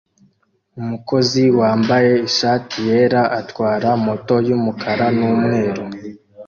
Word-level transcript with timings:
Umukozi 0.81 1.43
wambaye 1.59 2.11
ishati 2.27 2.75
yera 2.87 3.21
atwara 3.39 3.89
moto 4.05 4.35
yumukara 4.47 5.05
numweru 5.17 5.83